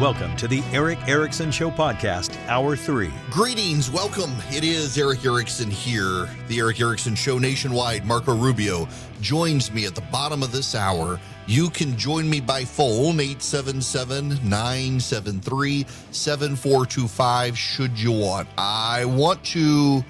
[0.00, 3.10] Welcome to the Erick Erickson Show podcast, Hour 3.
[3.30, 4.30] Greetings, welcome.
[4.50, 6.28] It is Erick Erickson here.
[6.48, 8.04] The Erick Erickson Show nationwide.
[8.04, 8.86] Marco Rubio
[9.22, 11.18] joins me at the bottom of this hour.
[11.46, 18.48] You can join me by phone, 877 973 7425, should you want.
[18.58, 20.04] I want to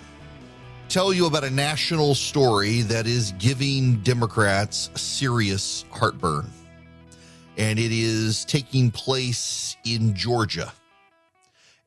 [0.89, 6.51] tell you about a national story that is giving Democrats serious heartburn
[7.57, 10.73] and it is taking place in Georgia.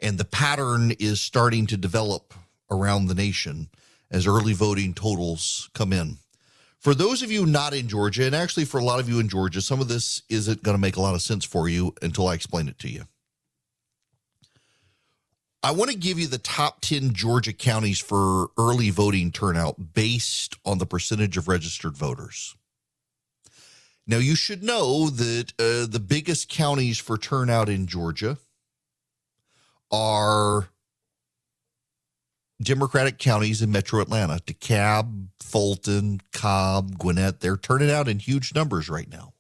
[0.02, 2.34] And the pattern is starting to develop
[2.72, 3.70] around the nation
[4.12, 6.18] as early voting totals come in.
[6.80, 9.28] For those of you not in Georgia, and actually for a lot of you in
[9.28, 12.28] Georgia, some of this isn't going to make a lot of sense for you until
[12.28, 13.04] I explain it to you.
[15.62, 20.56] I want to give you the top 10 Georgia counties for early voting turnout based
[20.64, 22.56] on the percentage of registered voters.
[24.10, 28.40] Now, you should know that uh, the biggest counties for turnout in Georgia
[29.92, 30.70] are
[32.60, 37.42] Democratic counties in metro Atlanta DeKalb, Fulton, Cobb, Gwinnett.
[37.42, 39.34] They're turning out in huge numbers right now.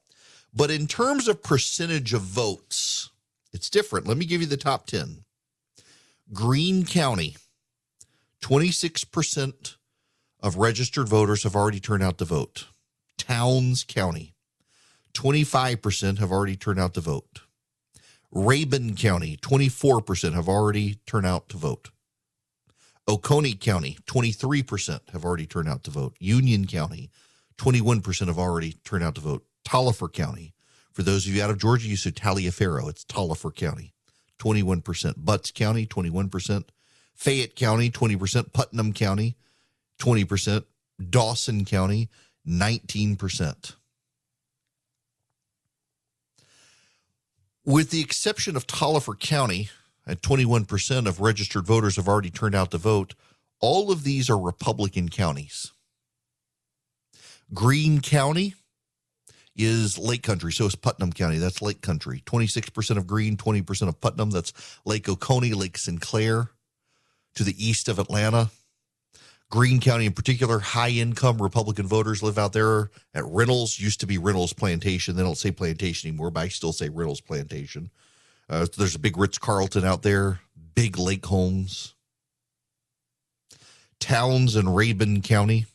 [0.53, 3.09] But in terms of percentage of votes,
[3.51, 4.05] it's different.
[4.05, 5.23] Let me give you the top 10.
[6.31, 7.37] Greene County,
[8.43, 9.77] 26%
[10.41, 12.67] of registered voters have already turned out to vote.
[13.17, 14.35] Towns County,
[15.19, 17.41] 25% have already turned out to vote.
[18.33, 21.89] Rabun County, 24% have already turned out to vote.
[23.05, 26.15] Oconee County, 23% have already turned out to vote.
[26.21, 27.09] Union County,
[27.57, 29.43] 21% have already turned out to vote.
[29.67, 30.53] Taliaferro County,
[30.93, 32.89] for those of you out of Georgia, you said Taliaferro.
[32.89, 33.93] It's Taliaferro County,
[34.39, 35.15] 21%.
[35.17, 36.63] Butts County, 21%.
[37.13, 38.53] Fayette County, 20%.
[38.53, 39.35] Putnam County,
[39.99, 40.63] 20%.
[41.09, 42.09] Dawson County,
[42.47, 43.75] 19%.
[47.69, 49.69] With the exception of Taliaferro County,
[50.07, 53.13] at 21% of registered voters have already turned out to vote,
[53.59, 55.71] all of these are Republican counties.
[57.53, 58.55] Greene County
[59.55, 61.37] is Lake Country, so is Putnam County.
[61.37, 62.23] That's Lake Country.
[62.25, 64.31] 26% of Greene, 20% of Putnam.
[64.31, 64.51] That's
[64.83, 66.49] Lake Oconee, Lake Sinclair
[67.35, 68.49] to the east of Atlanta.
[69.49, 73.79] Greene County, in particular, high income Republican voters live out there at Reynolds.
[73.79, 75.15] Used to be Reynolds Plantation.
[75.15, 77.89] They don't say plantation anymore, but I still say Reynolds Plantation.
[78.47, 80.39] Uh, there's a big Ritz Carlton out there,
[80.75, 81.95] big lake homes.
[83.99, 85.65] Towns in Rabun County,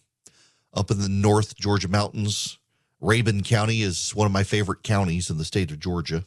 [0.73, 2.59] up in the North Georgia mountains.
[3.03, 6.25] Rabun County is one of my favorite counties in the state of Georgia.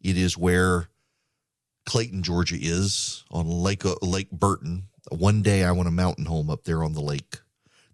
[0.00, 0.88] It is where
[1.86, 6.64] Clayton, Georgia is on Lake Lake Burton, one day I want a mountain home up
[6.64, 7.38] there on the lake.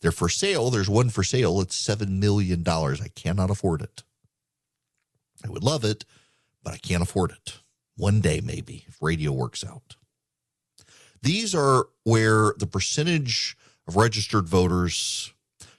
[0.01, 0.71] They're for sale.
[0.71, 1.61] There's one for sale.
[1.61, 2.63] It's $7 million.
[2.69, 4.03] I cannot afford it.
[5.45, 6.05] I would love it,
[6.63, 7.61] but I can't afford it.
[7.97, 9.97] One day, maybe, if radio works out.
[11.23, 15.33] These are where the percentage of registered voters,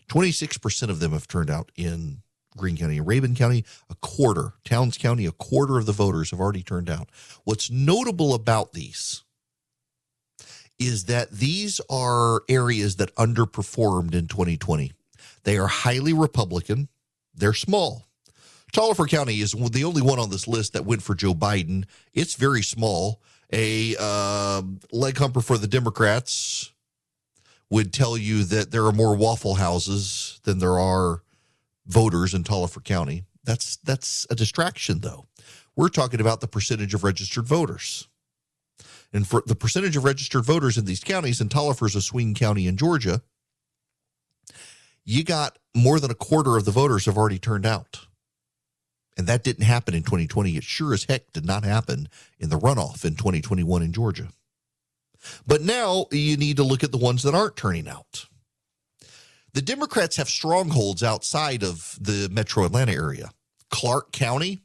[0.10, 2.22] 26% of them have turned out in
[2.56, 2.98] Greene County.
[2.98, 4.54] In Rabun County, a quarter.
[4.64, 7.10] Towns County, a quarter of the voters have already turned out.
[7.44, 9.25] What's notable about these
[10.80, 14.92] is that these are areas that underperformed in 2020.
[15.44, 16.90] They are highly Republican,
[17.34, 18.06] they're small.
[18.74, 21.86] Taliaferro County is the only one on this list that went for Joe Biden.
[22.14, 23.22] It's very small.
[23.54, 26.74] A uh, leg humper for the Democrats
[27.70, 31.24] would tell you that there are more Waffle Houses than there are
[31.88, 33.24] voters in Taliaferro County.
[33.44, 35.26] That's that's a distraction, though.
[35.76, 38.08] We're talking about the percentage of registered voters.
[39.16, 42.68] And for the percentage of registered voters in these counties, and is a swing county
[42.68, 43.22] in Georgia,
[45.06, 48.08] you got more than a quarter of the voters have already turned out.
[49.18, 50.58] And that didn't happen in 2020.
[50.58, 52.10] It sure as heck did not happen
[52.40, 54.28] in the runoff in 2021 in Georgia.
[55.48, 58.26] But now you need to look at the ones that aren't turning out.
[59.54, 63.30] The Democrats have strongholds outside of the metro Atlanta area.
[63.72, 64.65] Clarke County,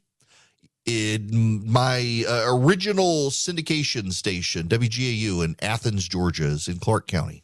[0.86, 7.42] in my uh, original syndication station, WGAU in Athens, Georgia, is in Clarke County.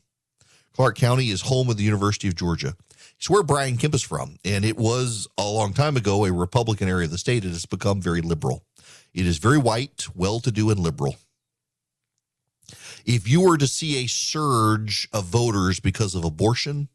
[0.74, 2.74] Clarke County is home of the University of Georgia.
[3.18, 6.88] It's where Brian Kemp is from, and it was a long time ago a Republican
[6.88, 7.44] area of the state.
[7.44, 8.64] It has become very liberal.
[9.14, 11.16] It is very white, well to do, and liberal.
[13.06, 16.88] If you were to see a surge of voters because of abortion,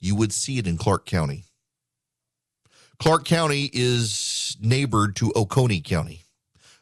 [0.00, 1.44] you would see it in Clarke County.
[2.98, 4.14] Clarke County is
[4.60, 6.24] neighbored to Oconee County.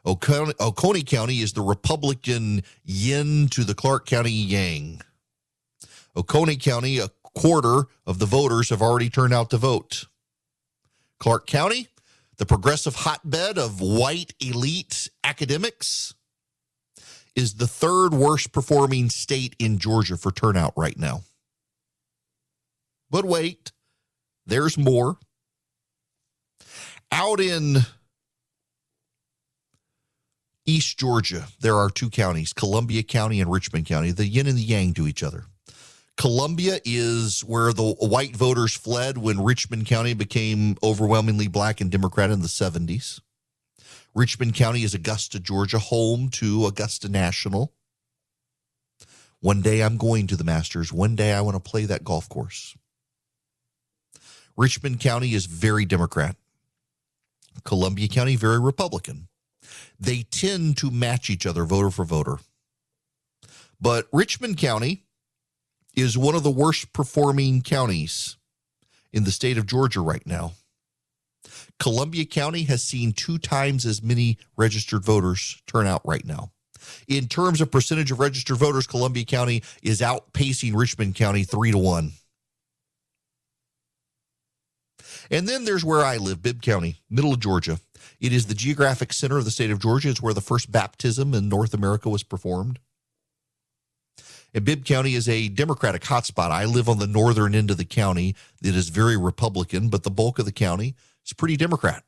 [0.05, 5.01] Oconee, Oconee County is the Republican yin to the Clarke County yang.
[6.17, 10.07] Oconee County, a quarter of the voters have already turned out to vote.
[11.19, 11.89] Clarke County,
[12.37, 16.15] the progressive hotbed of white elite academics,
[17.35, 21.23] is the third worst performing state in Georgia for turnout right now.
[23.11, 23.73] But wait,
[24.47, 25.19] there's more.
[27.17, 27.77] Out in
[30.67, 34.63] East Georgia, there are two counties, Columbia County and Richmond County, the yin and the
[34.63, 35.45] yang to each other.
[36.17, 42.33] Columbia is where the white voters fled when Richmond County became overwhelmingly black and Democrat
[42.33, 43.21] in the 70s.
[44.13, 47.73] Richmond County is Augusta, Georgia, home to Augusta National.
[49.39, 50.93] One day I'm going to the Masters.
[50.93, 52.77] One day I want to play that golf course.
[54.57, 56.35] Richmond County is very Democrat.
[57.63, 59.29] Columbia County, very Republican.
[59.99, 62.39] They tend to match each other voter for voter.
[63.81, 65.05] But Richmond County
[65.95, 68.37] is one of the worst performing counties
[69.13, 70.53] in the state of Georgia right now.
[71.79, 76.51] Columbia County has seen two times as many registered voters turn out right now.
[77.09, 81.79] In terms of percentage of registered voters, Columbia County is outpacing Richmond County three to
[81.79, 82.13] one.
[85.35, 87.81] And then there's where I live, Bibb County, middle of Georgia.
[88.21, 90.11] It is the geographic center of the state of Georgia.
[90.11, 92.79] It's where the first baptism in North America was performed.
[94.55, 96.53] And Bibb County is a Democratic hotspot.
[96.53, 100.11] I live on the northern end of the county It is very Republican, but the
[100.11, 100.95] bulk of the county
[101.27, 102.05] is pretty Democrat.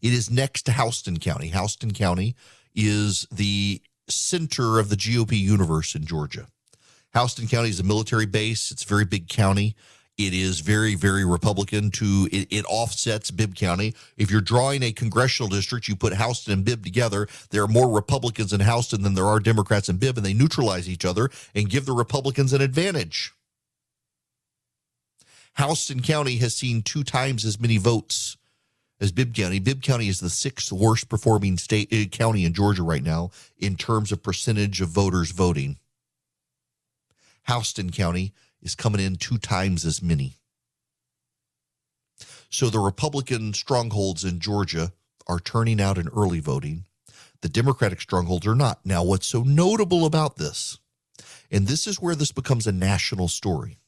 [0.00, 1.48] It is next to Houston County.
[1.48, 2.36] Houston County
[2.76, 6.46] is the center of the GOP universe in Georgia.
[7.12, 8.70] Houston County is a military base.
[8.70, 9.74] It's a very big county.
[10.20, 13.94] It is very, very Republican to it, it, offsets Bibb County.
[14.18, 17.26] If you're drawing a congressional district, you put Houston and Bibb together.
[17.48, 20.90] There are more Republicans in Houston than there are Democrats in Bibb, and they neutralize
[20.90, 23.32] each other and give the Republicans an advantage.
[25.56, 28.36] Houston County has seen two times as many votes
[29.00, 29.58] as Bibb County.
[29.58, 33.74] Bibb County is the sixth worst performing state uh, county in Georgia right now in
[33.74, 35.78] terms of percentage of voters voting.
[37.46, 40.36] Houston County is coming in two times as many.
[42.50, 44.92] So the Republican strongholds in Georgia
[45.26, 46.84] are turning out in early voting.
[47.42, 48.80] The Democratic strongholds are not.
[48.84, 50.78] Now, what's so notable about this,
[51.50, 53.78] and this is where this becomes a national story,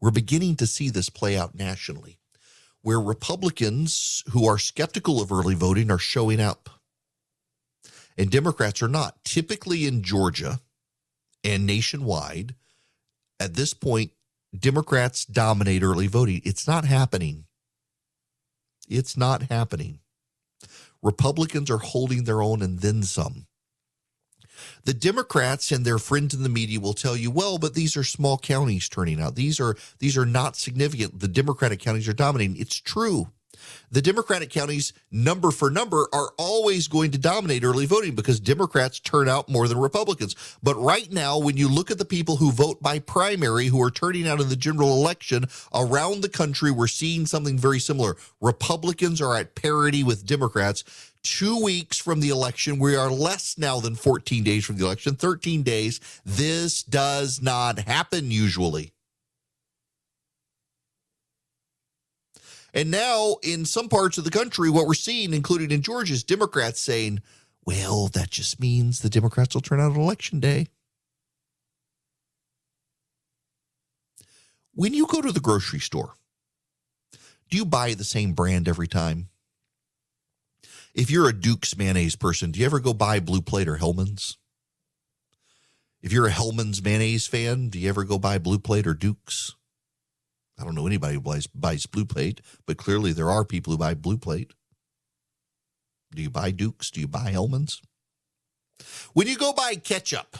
[0.00, 2.18] we're beginning to see this play out nationally,
[2.82, 6.70] where Republicans who are skeptical of early voting are showing up,
[8.16, 9.22] and Democrats are not.
[9.24, 10.60] Typically in Georgia
[11.44, 12.54] and nationwide,
[13.40, 14.12] at this point,
[14.58, 16.40] Democrats dominate early voting.
[16.44, 17.44] It's not happening.
[18.88, 20.00] It's not happening.
[21.02, 23.46] Republicans are holding their own and then some.
[24.84, 28.04] The Democrats and their friends in the media will tell you, well, but these are
[28.04, 29.34] small counties turning out.
[29.34, 31.20] These are these are not significant.
[31.20, 32.56] The Democratic counties are dominating.
[32.56, 33.28] It's true
[33.90, 39.00] the Democratic counties, number for number, are always going to dominate early voting because Democrats
[39.00, 40.34] turn out more than Republicans.
[40.62, 43.90] But right now, when you look at the people who vote by primary, who are
[43.90, 48.16] turning out in the general election around the country, we're seeing something very similar.
[48.40, 50.84] Republicans are at parity with Democrats.
[51.22, 55.16] Two weeks from the election, we are less now than 14 days from the election,
[55.16, 56.00] 13 days.
[56.24, 58.92] This does not happen usually.
[62.76, 66.22] And now, in some parts of the country, what we're seeing, including in Georgia, is
[66.22, 67.22] Democrats saying,
[67.64, 70.66] well, that just means the Democrats will turn out on election day.
[74.74, 76.16] When you go to the grocery store,
[77.48, 79.30] do you buy the same brand every time?
[80.94, 84.36] If you're a Duke's mayonnaise person, do you ever go buy Blue Plate or Hellmann's?
[86.02, 89.54] If you're a Hellmann's mayonnaise fan, do you ever go buy Blue Plate or Duke's?
[90.58, 93.78] I don't know anybody who buys, buys Blue Plate, but clearly there are people who
[93.78, 94.52] buy Blue Plate.
[96.14, 96.90] Do you buy Dukes?
[96.90, 97.82] Do you buy Hellmann's?
[99.12, 100.36] When you go buy ketchup,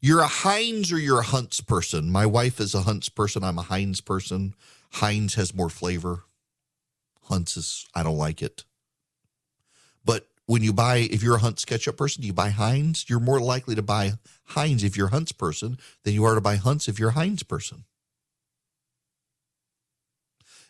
[0.00, 2.10] you're a Heinz or you're a Hunt's person.
[2.10, 3.42] My wife is a Hunt's person.
[3.42, 4.54] I'm a Heinz person.
[4.92, 6.24] Heinz has more flavor.
[7.22, 8.64] Hunt's is, I don't like it.
[10.04, 13.06] But when you buy, if you're a Hunt's ketchup person, do you buy Heinz?
[13.08, 14.12] You're more likely to buy
[14.48, 17.14] Heinz if you're a Hunt's person than you are to buy Hunt's if you're a
[17.14, 17.84] Heinz person.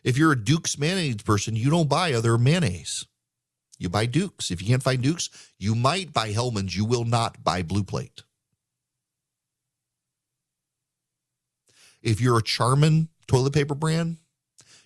[0.07, 3.07] If you're a Duke's mayonnaise person, you don't buy other mayonnaise.
[3.77, 4.53] You buy Duke's.
[4.53, 6.77] If you can't find Duke's, you might buy Hellmann's.
[6.77, 8.23] You will not buy Blue Plate.
[12.03, 14.19] If you're a Charmin toilet paper brand,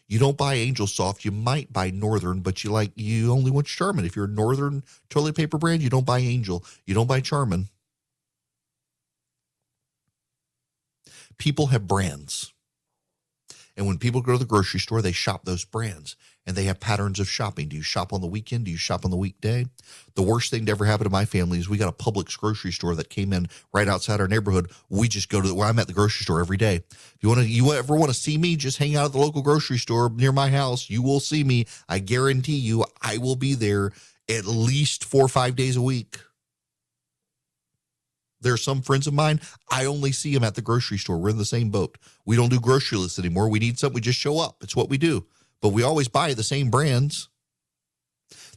[0.09, 1.23] you don't buy Angel Soft.
[1.23, 4.07] You might buy Northern, but you like you only want Charmin.
[4.07, 6.65] If you're a Northern toilet paper brand, you don't buy Angel.
[6.87, 7.69] You don't buy Charmin.
[11.37, 12.55] People have brands.
[13.81, 16.15] And when people go to the grocery store, they shop those brands
[16.47, 17.67] and they have patterns of shopping.
[17.67, 18.67] Do you shop on the weekend?
[18.67, 19.65] Do you shop on the weekday?
[20.17, 22.73] The worst thing to ever happen to my family is we got a Publix grocery
[22.73, 24.71] store that came in right outside our neighborhood.
[24.91, 26.83] We just go to where I'm at the grocery store every day.
[26.91, 29.19] If you want to, you ever want to see me, just hang out at the
[29.19, 30.91] local grocery store near my house.
[30.91, 31.65] You will see me.
[31.89, 33.93] I guarantee you, I will be there
[34.29, 36.19] at least four or five days a week.
[38.41, 41.19] There are some friends of mine, I only see them at the grocery store.
[41.19, 41.99] We're in the same boat.
[42.25, 43.49] We don't do grocery lists anymore.
[43.49, 44.57] We need something, we just show up.
[44.63, 45.27] It's what we do
[45.61, 47.29] but we always buy the same brands.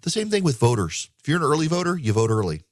[0.02, 1.10] The same thing with voters.
[1.20, 2.64] If you're an early voter, you vote early.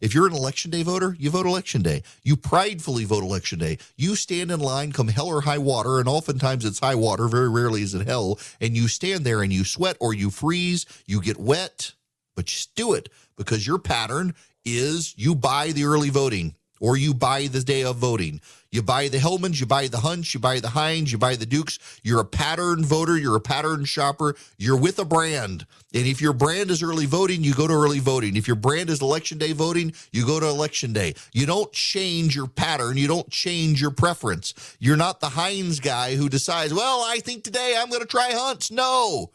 [0.00, 2.02] If you're an election day voter, you vote election day.
[2.22, 3.78] You pridefully vote election day.
[3.96, 7.48] You stand in line come hell or high water, and oftentimes it's high water, very
[7.48, 11.22] rarely is it hell, and you stand there and you sweat or you freeze, you
[11.22, 11.92] get wet,
[12.34, 14.34] but you do it because your pattern
[14.64, 18.40] is you buy the early voting or you buy the day of voting.
[18.70, 21.46] You buy the Hellmann's, you buy the Hunts, you buy the Heinz, you buy the
[21.46, 21.78] Dukes.
[22.02, 25.64] You're a pattern voter, you're a pattern shopper, you're with a brand.
[25.94, 28.36] And if your brand is early voting, you go to early voting.
[28.36, 31.14] If your brand is election day voting, you go to election day.
[31.32, 34.52] You don't change your pattern, you don't change your preference.
[34.80, 38.32] You're not the Heinz guy who decides, well, I think today I'm going to try
[38.32, 38.70] Hunts.
[38.70, 39.30] No.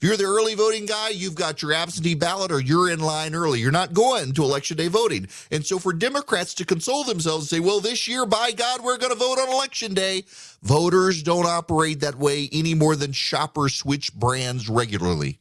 [0.00, 3.34] If you're the early voting guy, you've got your absentee ballot or you're in line
[3.34, 3.60] early.
[3.60, 5.28] You're not going to election day voting.
[5.50, 8.96] And so for Democrats to console themselves and say, well, this year, by God, we're
[8.96, 10.24] going to vote on election day,
[10.62, 15.38] voters don't operate that way any more than shoppers switch brands regularly.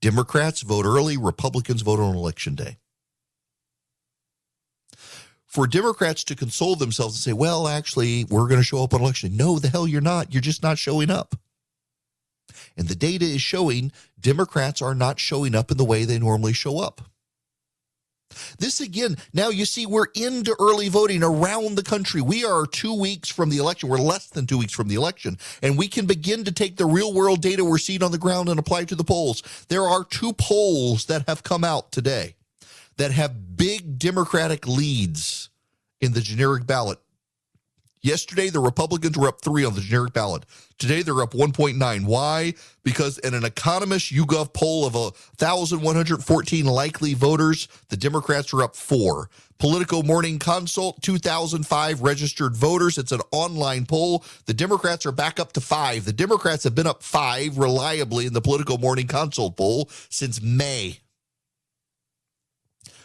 [0.00, 2.78] Democrats vote early, Republicans vote on election day
[5.52, 9.02] for Democrats to console themselves and say, well, actually, we're going to show up on
[9.02, 9.36] election.
[9.36, 10.32] No, the hell you're not.
[10.32, 11.34] You're just not showing up.
[12.74, 16.54] And the data is showing Democrats are not showing up in the way they normally
[16.54, 17.02] show up.
[18.58, 22.22] This again, now you see, we're into early voting around the country.
[22.22, 23.90] We are two weeks from the election.
[23.90, 25.36] We're less than two weeks from the election.
[25.62, 28.48] And we can begin to take the real world data we're seeing on the ground
[28.48, 29.42] and apply to the polls.
[29.68, 32.36] There are two polls that have come out today
[32.96, 35.50] that have big Democratic leads
[36.00, 36.98] in the generic ballot.
[38.02, 40.44] Yesterday, the Republicans were up three on the generic ballot.
[40.76, 42.04] Today, they're up 1.9.
[42.04, 42.54] Why?
[42.82, 49.30] Because in an Economist YouGov poll of 1,114 likely voters, the Democrats are up four.
[49.58, 52.98] Politico Morning Consult, 2005 registered voters.
[52.98, 54.24] It's an online poll.
[54.46, 56.04] The Democrats are back up to five.
[56.04, 60.98] The Democrats have been up five reliably in the Politico Morning Consult poll since May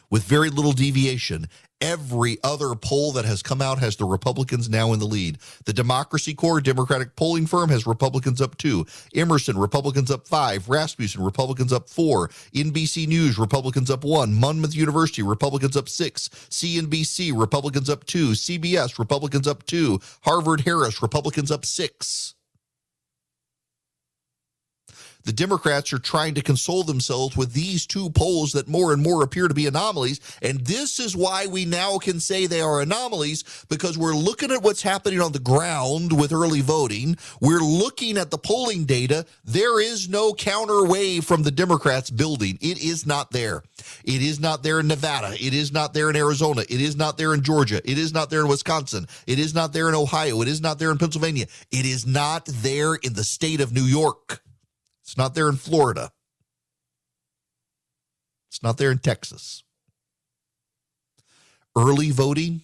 [0.10, 1.48] with very little deviation.
[1.80, 5.38] Every other poll that has come out has the Republicans now in the lead.
[5.66, 8.88] The Democracy Corps Democratic polling firm has Republicans up two.
[9.14, 10.70] Emerson, Republicans up five.
[10.70, 12.30] Rasmussen, Republicans up four.
[12.56, 14.34] NBC News, Republicans up one.
[14.34, 16.30] Monmouth University, Republicans up six.
[16.50, 18.30] CNBC, Republicans up two.
[18.30, 20.00] CBS, Republicans up two.
[20.24, 22.34] Harvard Harris, Republicans up six
[25.28, 29.24] the Democrats are trying to console themselves with these two polls that more and more
[29.24, 30.22] appear to be anomalies.
[30.42, 34.64] And this is why we now can say they are anomalies because we're looking at
[34.64, 37.18] what's happening on the ground with early voting.
[37.42, 39.26] We're looking at the polling data.
[39.44, 42.58] There is no counter wave from the Democrats building.
[42.62, 43.64] It is not there.
[44.06, 45.34] It is not there in Nevada.
[45.34, 46.62] It is not there in Arizona.
[46.62, 47.82] It is not there in Georgia.
[47.84, 49.08] It is not there in Wisconsin.
[49.28, 50.42] It is not there in Ohio.
[50.42, 51.48] It is not there in Pennsylvania.
[51.70, 54.42] It is not there in the state of New York.
[55.08, 56.12] It's not there in Florida.
[58.50, 59.64] It's not there in Texas.
[61.78, 62.64] Early voting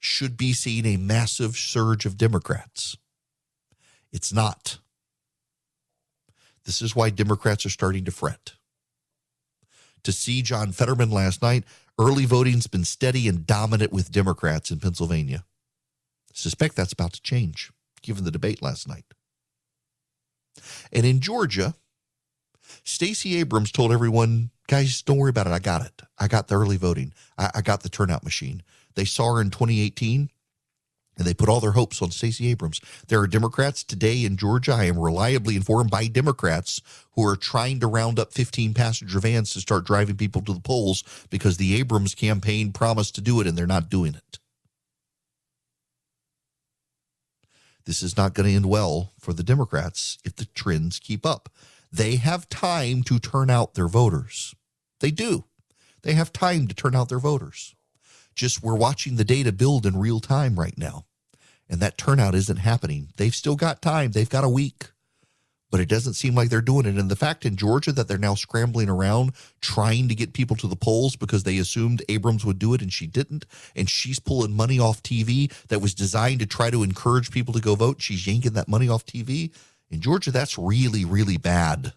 [0.00, 2.96] should be seeing a massive surge of Democrats.
[4.12, 4.78] It's not.
[6.64, 8.54] This is why Democrats are starting to fret.
[10.04, 11.64] To see John Fetterman last night,
[11.98, 15.44] early voting's been steady and dominant with Democrats in Pennsylvania.
[16.30, 19.13] I suspect that's about to change, given the debate last night.
[20.92, 21.74] And in Georgia,
[22.84, 25.52] Stacey Abrams told everyone, guys, don't worry about it.
[25.52, 26.02] I got it.
[26.18, 27.12] I got the early voting.
[27.38, 28.62] I, I got the turnout machine.
[28.94, 30.30] They saw her in 2018
[31.16, 32.80] and they put all their hopes on Stacey Abrams.
[33.08, 34.72] There are Democrats today in Georgia.
[34.72, 36.80] I am reliably informed by Democrats
[37.12, 40.60] who are trying to round up 15 passenger vans to start driving people to the
[40.60, 44.38] polls because the Abrams campaign promised to do it and they're not doing it.
[47.86, 51.50] This is not going to end well for the Democrats if the trends keep up.
[51.92, 54.54] They have time to turn out their voters.
[55.00, 55.44] They do.
[56.02, 57.74] They have time to turn out their voters.
[58.34, 61.04] Just we're watching the data build in real time right now.
[61.68, 63.08] And that turnout isn't happening.
[63.16, 64.12] They've still got time.
[64.12, 64.90] They've got a week.
[65.70, 66.96] But it doesn't seem like they're doing it.
[66.96, 70.68] And the fact in Georgia that they're now scrambling around trying to get people to
[70.68, 73.44] the polls because they assumed Abrams would do it and she didn't.
[73.74, 77.60] And she's pulling money off TV that was designed to try to encourage people to
[77.60, 78.00] go vote.
[78.00, 79.52] She's yanking that money off TV.
[79.90, 81.92] In Georgia, that's really, really bad.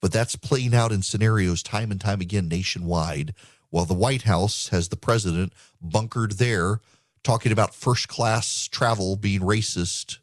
[0.00, 3.34] But that's playing out in scenarios time and time again nationwide.
[3.70, 6.80] While the White House has the president bunkered there
[7.24, 10.18] talking about first class travel being racist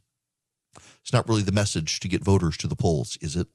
[1.03, 3.48] it's not really the message to get voters to the polls, is it?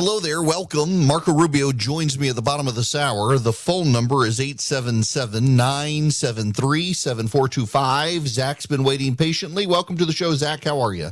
[0.00, 0.40] Hello there.
[0.40, 1.08] Welcome.
[1.08, 3.36] Marco Rubio joins me at the bottom of this hour.
[3.36, 8.28] The phone number is 877 973 7425.
[8.28, 9.66] Zach's been waiting patiently.
[9.66, 10.62] Welcome to the show, Zach.
[10.62, 11.10] How are you?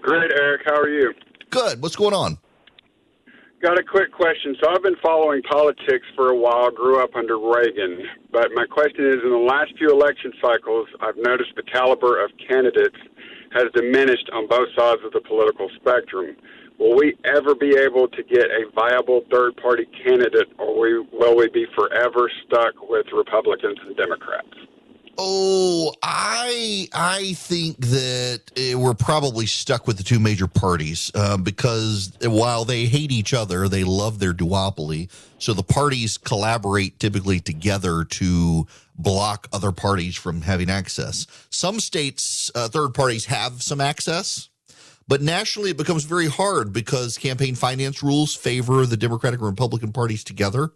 [0.00, 0.62] Great, Erick.
[0.64, 1.14] How are you?
[1.50, 1.80] Good.
[1.80, 2.36] What's going on?
[3.62, 4.56] Got a quick question.
[4.60, 8.02] So I've been following politics for a while, grew up under Reagan.
[8.32, 12.32] But my question is in the last few election cycles, I've noticed the caliber of
[12.50, 12.98] candidates
[13.52, 16.34] has diminished on both sides of the political spectrum
[16.78, 21.36] will we ever be able to get a viable third party candidate or we, will
[21.36, 24.48] we be forever stuck with Republicans and Democrats?
[25.18, 31.36] Oh, I I think that eh, we're probably stuck with the two major parties uh,
[31.36, 35.10] because while they hate each other, they love their duopoly.
[35.38, 41.26] So the parties collaborate typically together to block other parties from having access.
[41.50, 44.48] Some states, uh, third parties have some access.
[45.12, 49.92] But nationally, it becomes very hard because campaign finance rules favor the Democratic and Republican
[49.92, 50.72] parties together.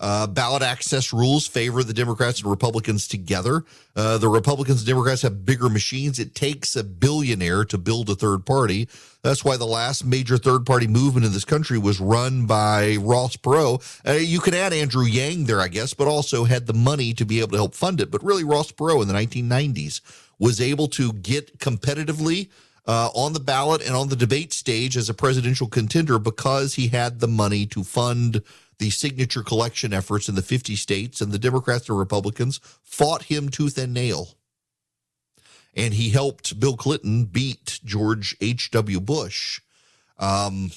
[0.00, 3.62] Uh, ballot access rules favor the Democrats and Republicans together.
[3.94, 6.18] Uh, the Republicans and Democrats have bigger machines.
[6.18, 8.88] It takes a billionaire to build a third party.
[9.20, 13.36] That's why the last major third party movement in this country was run by Ross
[13.36, 13.82] Perot.
[14.08, 17.26] Uh, you can add Andrew Yang there, I guess, but also had the money to
[17.26, 18.10] be able to help fund it.
[18.10, 20.00] But really, Ross Perot in the 1990s
[20.38, 22.48] was able to get competitively
[22.86, 26.88] uh, on the ballot and on the debate stage as a presidential contender because he
[26.88, 28.42] had the money to fund
[28.78, 33.48] the signature collection efforts in the 50 states, and the Democrats and Republicans fought him
[33.48, 34.34] tooth and nail.
[35.76, 39.00] And he helped Bill Clinton beat George H.W.
[39.00, 39.60] Bush.
[40.18, 40.70] Um,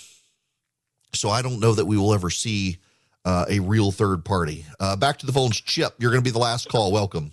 [1.13, 2.77] so I don't know that we will ever see
[3.25, 4.65] uh, a real third party.
[4.79, 5.95] Uh, back to the phones, Chip.
[5.99, 6.91] You're going to be the last call.
[6.91, 7.31] Welcome.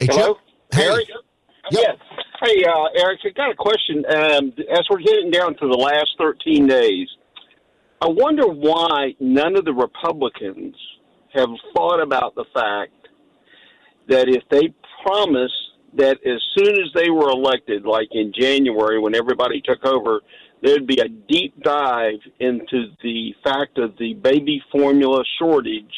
[0.00, 0.34] Hey, Hello?
[0.34, 0.47] Chip.
[0.72, 0.84] Hey.
[0.84, 1.08] Erick?
[1.08, 1.18] Yep.
[1.70, 1.96] Yes.
[2.42, 4.04] Hey, uh, Erick, I got a question.
[4.06, 7.08] Um, as we're getting down to the last 13 days,
[8.00, 10.76] I wonder why none of the Republicans
[11.34, 12.92] have thought about the fact
[14.08, 14.72] that if they
[15.04, 15.52] promised
[15.94, 20.20] that as soon as they were elected, like in January when everybody took over,
[20.62, 25.94] there'd be a deep dive into the fact of the baby formula shortage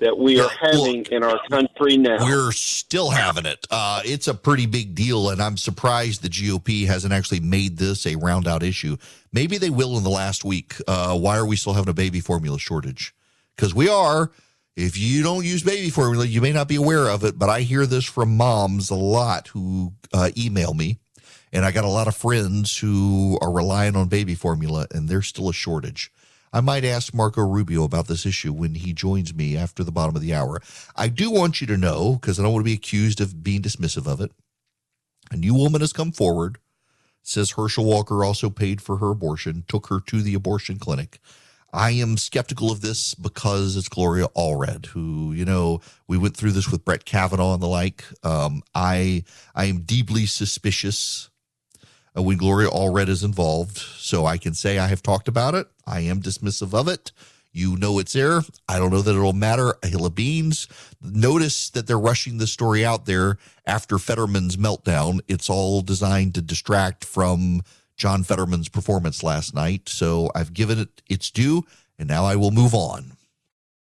[0.00, 2.24] that we are having Look, in our country now.
[2.24, 3.66] We're still having it.
[3.70, 8.06] Uh, it's a pretty big deal, and I'm surprised the GOP hasn't actually made this
[8.06, 8.96] a round out issue.
[9.32, 10.74] Maybe they will in the last week.
[10.88, 13.14] Uh, why are we still having a baby formula shortage?
[13.54, 14.32] Because we are.
[14.76, 17.60] If you don't use baby formula, you may not be aware of it, but I
[17.60, 20.98] hear this from moms a lot who uh, email me.
[21.52, 25.26] And I got a lot of friends who are relying on baby formula, and there's
[25.26, 26.12] still a shortage.
[26.52, 30.16] I might ask Marco Rubio about this issue when he joins me after the bottom
[30.16, 30.60] of the hour.
[30.96, 33.62] I do want you to know, because I don't want to be accused of being
[33.62, 34.32] dismissive of it.
[35.30, 36.58] A new woman has come forward,
[37.22, 41.20] says Herschel Walker also paid for her abortion, took her to the abortion clinic.
[41.72, 46.50] I am skeptical of this because it's Gloria Allred, who, you know, we went through
[46.50, 48.04] this with Brett Kavanaugh and the like.
[48.24, 49.22] Um, I
[49.54, 51.29] I am deeply suspicious
[52.16, 53.78] uh, when Gloria Allred is involved.
[53.78, 55.66] So I can say I have talked about it.
[55.86, 57.12] I am dismissive of it.
[57.52, 58.42] You know it's there.
[58.68, 60.68] I don't know that it'll matter a hill of beans.
[61.02, 65.20] Notice that they're rushing the story out there after Fetterman's meltdown.
[65.26, 67.62] It's all designed to distract from
[67.96, 69.88] John Fetterman's performance last night.
[69.88, 71.64] So I've given it its due,
[71.98, 73.12] and now I will move on.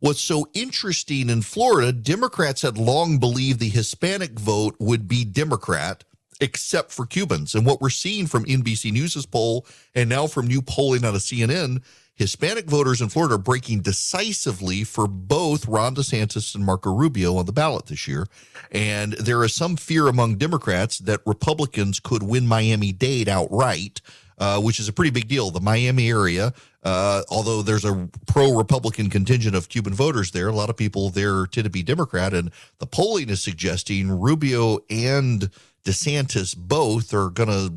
[0.00, 6.04] What's so interesting in Florida, Democrats had long believed the Hispanic vote would be Democrat
[6.40, 7.54] except for Cubans.
[7.54, 11.22] And what we're seeing from NBC News' poll and now from new polling out of
[11.22, 11.82] CNN,
[12.16, 17.46] Hispanic voters in Florida are breaking decisively for both Ron DeSantis and Marco Rubio on
[17.46, 18.26] the ballot this year.
[18.70, 24.00] And there is some fear among Democrats that Republicans could win Miami Dade outright.
[24.36, 25.52] Uh, which is a pretty big deal.
[25.52, 30.52] The Miami area, uh, although there's a pro Republican contingent of Cuban voters there, a
[30.52, 32.34] lot of people there tend to be Democrat.
[32.34, 35.50] And the polling is suggesting Rubio and
[35.84, 37.72] DeSantis both are going to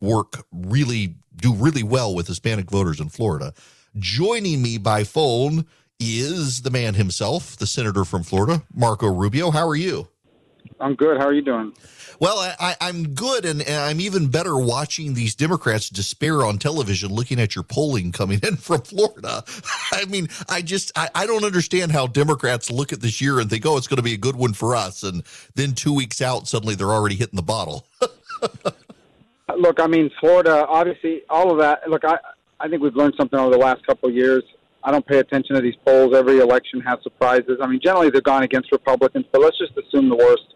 [0.00, 3.52] work really, do really well with Hispanic voters in Florida.
[3.98, 5.66] Joining me by phone
[5.98, 9.50] is the man himself, the senator from Florida, Marco Rubio.
[9.50, 10.08] How are you?
[10.80, 11.18] I'm good.
[11.18, 11.72] How are you doing?
[12.20, 17.10] Well, I, am good, and, and, I'm even better watching these Democrats despair on television,
[17.10, 19.44] looking at your polling coming in from Florida.
[19.92, 23.48] I mean, I just I, I don't understand how Democrats look at this year and
[23.48, 25.22] think, "Oh, it's going to be a good one for us," and
[25.54, 27.86] then two weeks out, suddenly they're already hitting the bottle.
[29.56, 31.88] look, I mean, Florida, obviously, all of that.
[31.88, 32.18] Look, I
[32.60, 34.42] I think we've learned something over the last couple of years.
[34.82, 36.14] I don't pay attention to these polls.
[36.14, 37.58] Every election has surprises.
[37.60, 40.54] I mean, generally they're gone against Republicans, but let's just assume the worst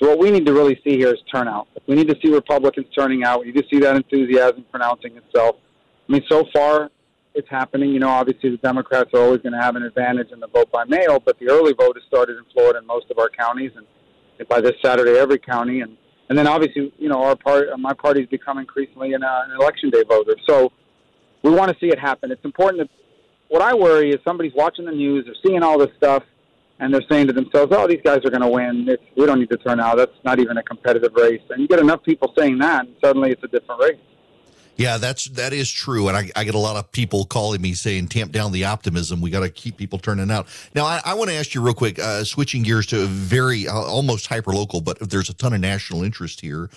[0.00, 1.68] so what we need to really see here is turnout.
[1.86, 3.40] We need to see Republicans turning out.
[3.40, 5.56] We need to see that enthusiasm pronouncing itself.
[6.08, 6.90] I mean, so far
[7.34, 7.90] it's happening.
[7.90, 10.72] You know, obviously the Democrats are always going to have an advantage in the vote
[10.72, 13.72] by mail, but the early vote has started in Florida in most of our counties,
[13.76, 13.86] and
[14.48, 15.82] by this Saturday, every county.
[15.82, 15.98] And
[16.30, 19.90] and then obviously, you know, our part, my party's become increasingly an, uh, an election
[19.90, 20.36] day voter.
[20.48, 20.72] So
[21.42, 22.30] we want to see it happen.
[22.30, 22.90] It's important that.
[23.48, 26.22] What I worry is somebody's watching the news, they're seeing all this stuff,
[26.78, 28.86] and they're saying to themselves, "Oh, these guys are going to win.
[28.88, 29.96] It's, we don't need to turn out.
[29.96, 33.32] That's not even a competitive race." And you get enough people saying that, and suddenly
[33.32, 33.98] it's a different race.
[34.80, 37.74] Yeah, that's that is true, and I, I get a lot of people calling me
[37.74, 39.20] saying, "Tamp down the optimism.
[39.20, 41.74] We got to keep people turning out." Now, I, I want to ask you real
[41.74, 45.60] quick, uh, switching gears to very uh, almost hyper local, but there's a ton of
[45.60, 46.70] national interest here.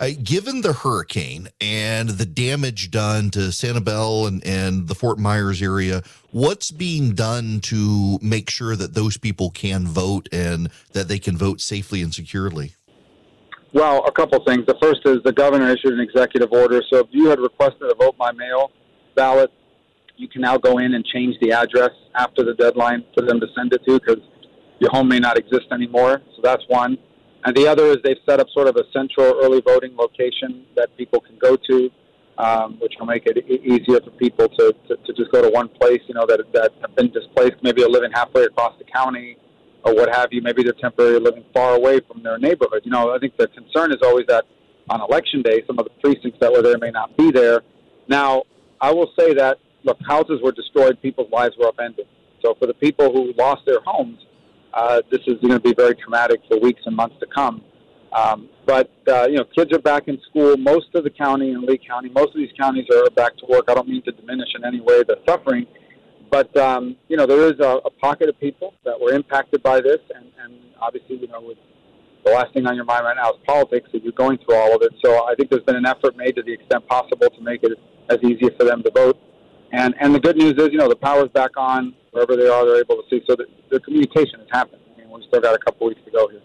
[0.00, 5.60] Uh, given the hurricane and the damage done to Sanibel and, and the Fort Myers
[5.60, 11.18] area, what's being done to make sure that those people can vote and that they
[11.18, 12.72] can vote safely and securely?
[13.72, 14.66] Well, a couple things.
[14.66, 16.82] The first is the governor issued an executive order.
[16.92, 18.72] So if you had requested a vote by mail
[19.14, 19.52] ballot,
[20.16, 23.46] you can now go in and change the address after the deadline for them to
[23.56, 24.22] send it to because
[24.80, 26.20] your home may not exist anymore.
[26.34, 26.98] So that's one.
[27.44, 30.94] And the other is they've set up sort of a central early voting location that
[30.96, 31.90] people can go to,
[32.38, 35.48] um, which will make it e- easier for people to, to, to just go to
[35.48, 37.56] one place, you know, that, that have been displaced.
[37.62, 39.38] Maybe they're living halfway across the county
[39.84, 40.42] or what have you.
[40.42, 42.82] Maybe they're temporarily living far away from their neighborhood.
[42.84, 44.44] You know, I think the concern is always that
[44.88, 45.62] on election day.
[45.66, 47.62] Some of the precincts that were there may not be there.
[48.08, 48.42] Now,
[48.80, 52.06] I will say that look, houses were destroyed, people's lives were upended.
[52.44, 54.18] So for the people who lost their homes,
[54.72, 57.62] uh, this is going to be very traumatic for weeks and months to come.
[58.12, 60.56] Um, but uh, you know, kids are back in school.
[60.56, 63.66] Most of the county and Lee County, most of these counties are back to work.
[63.68, 65.66] I don't mean to diminish in any way the suffering,
[66.30, 69.80] but um, you know, there is a, a pocket of people that were impacted by
[69.80, 71.58] this, and, and obviously, you know, with
[72.24, 73.88] the last thing on your mind right now is politics.
[73.92, 76.36] If you're going through all of it, so I think there's been an effort made
[76.36, 77.72] to the extent possible to make it
[78.08, 79.18] as easy for them to vote.
[79.72, 82.64] And and the good news is, you know, the power's back on wherever they are.
[82.64, 84.82] They're able to see, so the, the communication has happened.
[84.94, 86.40] I mean, we still got a couple weeks to go here.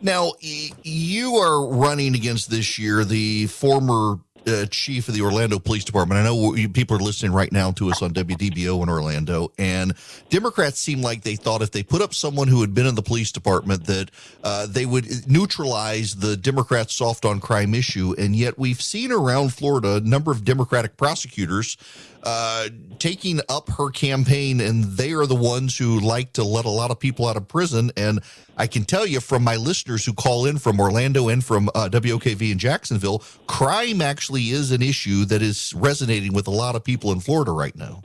[0.00, 5.84] Now, you are running against this year the former uh, chief of the Orlando Police
[5.84, 6.20] Department.
[6.20, 9.94] I know people are listening right now to us on WDBO in Orlando, and
[10.28, 13.02] Democrats seem like they thought if they put up someone who had been in the
[13.02, 14.10] police department that
[14.44, 18.14] uh, they would neutralize the Democrats' soft on crime issue.
[18.18, 21.76] And yet, we've seen around Florida a number of Democratic prosecutors
[22.22, 26.70] uh, taking up her campaign, and they are the ones who like to let a
[26.70, 27.90] lot of people out of prison.
[27.96, 28.20] And
[28.56, 31.88] I can tell you from my listeners who call in from Orlando and from uh,
[31.90, 36.84] WOKV in Jacksonville, crime actually is an issue that is resonating with a lot of
[36.84, 38.02] people in Florida right now.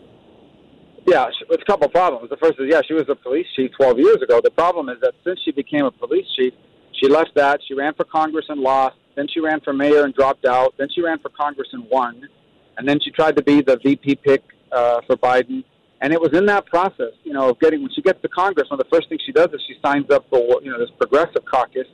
[1.05, 2.29] Yeah, it's a couple problems.
[2.29, 4.41] The first is, yeah, she was a police chief 12 years ago.
[4.43, 6.53] The problem is that since she became a police chief,
[6.93, 7.59] she left that.
[7.67, 8.95] She ran for Congress and lost.
[9.15, 10.73] Then she ran for mayor and dropped out.
[10.77, 12.27] Then she ran for Congress and won
[12.77, 15.63] and then she tried to be the VP pick uh, for Biden.
[16.01, 18.69] And it was in that process, you know, of getting when she gets to Congress,
[18.69, 20.89] one of the first things she does is she signs up for you know this
[20.97, 21.87] progressive caucus.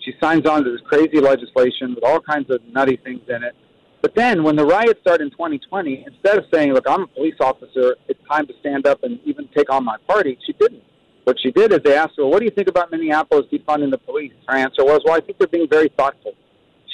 [0.00, 3.54] She signs on to this crazy legislation with all kinds of nutty things in it.
[4.02, 7.36] But then, when the riots start in 2020, instead of saying, "Look, I'm a police
[7.40, 7.96] officer.
[8.08, 10.82] It's time to stand up and even take on my party," she didn't.
[11.22, 13.98] What she did is they asked her, "What do you think about Minneapolis defunding the
[13.98, 16.34] police?" Her answer was, "Well, I think they're being very thoughtful."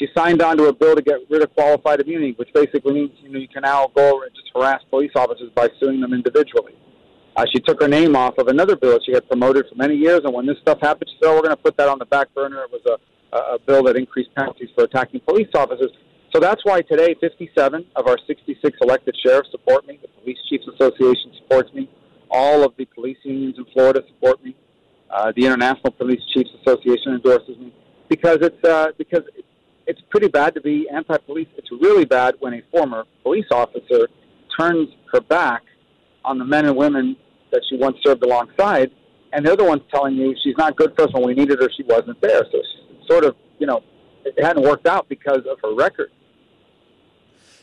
[0.01, 3.11] She signed on to a bill to get rid of qualified immunity, which basically means
[3.21, 6.75] you know you can now go and just harass police officers by suing them individually.
[7.37, 9.95] Uh, she took her name off of another bill that she had promoted for many
[9.95, 11.99] years, and when this stuff happened, she said, "Oh, we're going to put that on
[11.99, 15.91] the back burner." It was a, a bill that increased penalties for attacking police officers.
[16.33, 19.99] So that's why today, 57 of our 66 elected sheriffs support me.
[20.01, 21.91] The Police Chiefs Association supports me.
[22.31, 24.57] All of the police unions in Florida support me.
[25.11, 27.75] Uh, the International Police Chiefs Association endorses me
[28.09, 29.23] because it's uh, because
[29.87, 31.49] it's pretty bad to be anti-police.
[31.57, 34.09] It's really bad when a former police officer
[34.59, 35.63] turns her back
[36.25, 37.17] on the men and women
[37.51, 38.91] that she once served alongside,
[39.33, 41.69] and they're the ones telling you she's not good for us when we needed her.
[41.77, 42.63] She wasn't there, so
[43.09, 43.83] sort of, you know,
[44.25, 46.11] it hadn't worked out because of her record.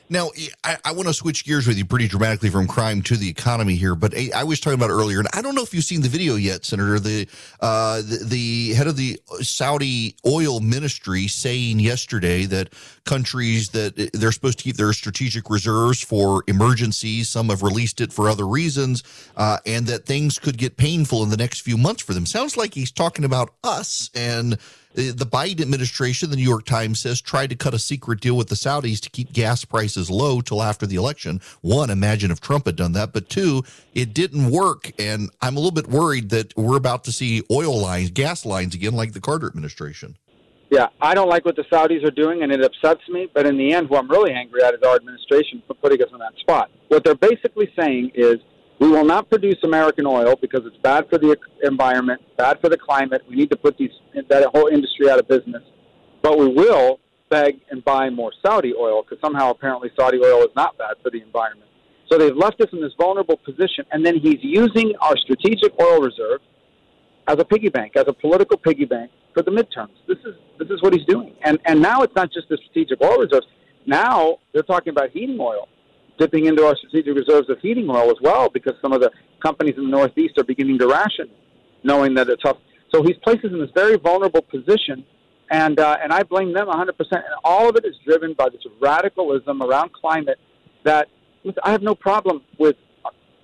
[0.10, 0.30] Now,
[0.64, 3.76] I, I, want to switch gears with you pretty dramatically from crime to the economy
[3.76, 6.08] here, but I was talking about earlier, and I don't know if you've seen the
[6.08, 6.98] video yet, Senator.
[6.98, 7.28] The,
[7.60, 14.32] uh, the, the head of the Saudi oil ministry saying yesterday that countries that they're
[14.32, 19.04] supposed to keep their strategic reserves for emergencies, some have released it for other reasons,
[19.36, 22.26] uh, and that things could get painful in the next few months for them.
[22.26, 24.58] Sounds like he's talking about us and
[24.98, 28.50] the Biden administration, the New York Times says, tried to cut a secret deal with
[28.50, 31.40] the Saudis to keep gas prices low till after the election.
[31.62, 33.14] One, imagine if Trump had done that.
[33.14, 34.92] But two, it didn't work.
[34.98, 38.74] And I'm a little bit worried that we're about to see oil lines, gas lines
[38.74, 40.18] again, like the Carter administration.
[40.72, 43.30] Yeah, I don't like what the Saudis are doing, and it upsets me.
[43.32, 46.10] But in the end, what I'm really angry at is our administration for putting us
[46.12, 46.72] in that spot.
[46.88, 48.38] What they're basically saying is
[48.80, 52.78] we will not produce American oil because it's bad for the environment, bad for the
[52.78, 53.24] climate.
[53.28, 53.92] We need to put these
[54.30, 55.64] that whole industry out of business.
[56.22, 60.56] But we will beg and buy more Saudi oil because somehow apparently Saudi oil is
[60.56, 61.70] not bad for the environment.
[62.10, 66.02] So they've left us in this vulnerable position, and then he's using our strategic oil
[66.02, 66.40] reserve
[67.28, 69.96] as a piggy bank, as a political piggy bank for the midterms.
[70.08, 73.02] This is this is what he's doing, and and now it's not just the strategic
[73.02, 73.48] oil reserves.
[73.86, 75.68] Now they're talking about heating oil
[76.18, 79.76] dipping into our strategic reserves of heating oil as well because some of the companies
[79.78, 81.30] in the Northeast are beginning to ration,
[81.84, 82.58] knowing that it's tough.
[82.94, 85.06] So he's placed us in this very vulnerable position,
[85.52, 86.90] and uh, and I blame them 100%.
[87.12, 90.40] And all of it is driven by this radicalism around climate
[90.84, 91.10] that
[91.64, 92.76] I have no problem with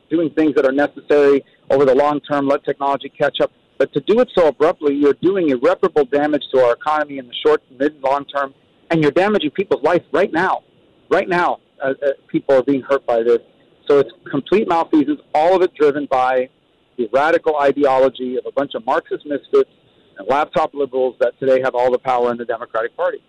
[0.10, 3.52] doing things that are necessary over the long term, let technology catch up.
[3.78, 7.34] But to do it so abruptly, you're doing irreparable damage to our economy in the
[7.46, 8.54] short, mid, long term,
[8.92, 10.64] and you're damaging people's life right now.
[11.10, 13.39] Right now, uh, uh, people are being hurt by this.
[13.88, 16.50] So it's complete malfeasance, all of it driven by
[16.98, 19.69] the radical ideology of a bunch of Marxist misfits
[20.17, 23.22] and laptop liberals that today have all the power in the Democratic Party.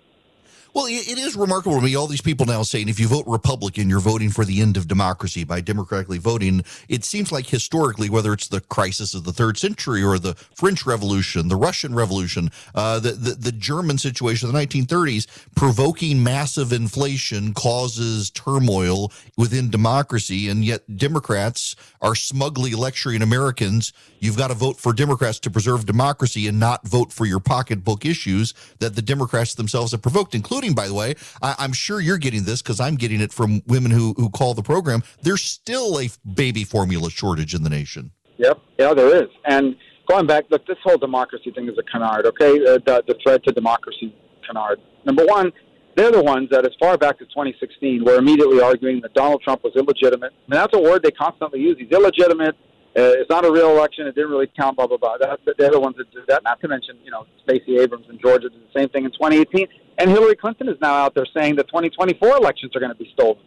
[0.75, 1.95] Well, it is remarkable to me.
[1.95, 4.89] All these people now saying if you vote Republican, you're voting for the end of
[4.89, 6.65] democracy by democratically voting.
[6.89, 10.85] It seems like historically, whether it's the crisis of the third century or the French
[10.85, 16.73] Revolution, the Russian Revolution, uh, the, the, the German situation of the 1930s, provoking massive
[16.73, 23.93] inflation causes turmoil within democracy, and yet Democrats are smugly lecturing Americans.
[24.19, 28.05] You've got to vote for Democrats to preserve democracy and not vote for your pocketbook
[28.05, 32.19] issues that the Democrats themselves have provoked, including by the way, I, am sure you're
[32.19, 35.03] getting this because I'm getting it from women who, who call the program.
[35.23, 38.13] There's still a baby formula shortage in the nation.
[38.39, 38.59] Yep.
[38.79, 39.29] Yeah, there is.
[39.47, 39.77] And
[40.09, 42.53] going back, look, this whole democracy thing is a canard, okay?
[42.53, 44.15] Uh, the, the threat to democracy
[44.47, 44.81] canard.
[45.05, 45.53] Number one,
[45.97, 49.63] they're the ones that, as far back as 2016, were immediately arguing that Donald Trump
[49.63, 50.33] was illegitimate.
[50.33, 51.77] I mean, that's a word they constantly use.
[51.79, 52.57] He's illegitimate.
[52.97, 54.07] Uh, it's not a real election.
[54.07, 54.77] It didn't really count.
[54.77, 55.17] Blah blah blah.
[55.19, 56.45] That, they're the ones that did that.
[56.45, 59.67] Not to mention, you know, Stacey Abrams in Georgia did the same thing in 2018.
[59.99, 63.11] And Hillary Clinton is now out there saying the 2024 elections are going to be
[63.15, 63.39] stolen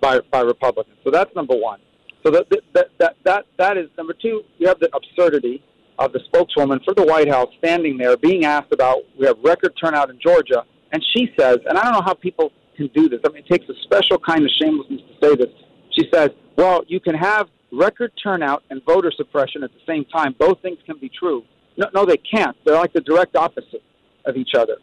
[0.00, 0.96] by by Republicans.
[1.02, 1.80] So that's number one.
[2.24, 4.42] So that that that that that is number two.
[4.58, 5.64] You have the absurdity
[5.98, 9.72] of the spokeswoman for the White House standing there being asked about we have record
[9.82, 13.20] turnout in Georgia, and she says, and I don't know how people can do this.
[13.26, 15.50] I mean, it takes a special kind of shamelessness to say this.
[15.98, 20.34] She says, "Well, you can have record turnout and voter suppression at the same time.
[20.38, 21.42] Both things can be true.
[21.76, 22.56] No, no, they can't.
[22.64, 23.82] They're like the direct opposite
[24.26, 24.76] of each other.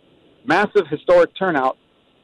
[0.46, 1.78] Massive historic turnout